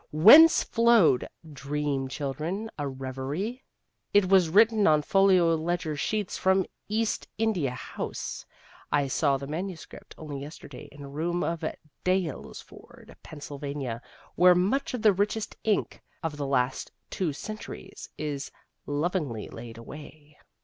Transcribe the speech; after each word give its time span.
whence 0.11 0.63
flowed 0.63 1.29
Dream 1.53 2.07
Children: 2.07 2.71
a 2.75 2.87
Revery? 2.87 3.61
(It 4.15 4.27
was 4.29 4.49
written 4.49 4.87
on 4.87 5.03
folio 5.03 5.53
ledger 5.53 5.95
sheets 5.95 6.39
from 6.39 6.63
the 6.63 6.69
East 6.89 7.27
India 7.37 7.69
House 7.69 8.43
I 8.91 9.05
saw 9.07 9.37
the 9.37 9.45
manuscript 9.45 10.15
only 10.17 10.41
yesterday 10.41 10.89
in 10.91 11.03
a 11.03 11.07
room 11.07 11.43
at 11.43 11.77
Daylesford, 12.03 13.15
Pennsylvania, 13.21 14.01
where 14.33 14.55
much 14.55 14.95
of 14.95 15.03
the 15.03 15.13
richest 15.13 15.55
ink 15.63 16.01
of 16.23 16.35
the 16.35 16.47
last 16.47 16.91
two 17.11 17.31
centuries 17.31 18.09
is 18.17 18.49
lovingly 18.87 19.49
laid 19.49 19.77
away.) 19.77 20.35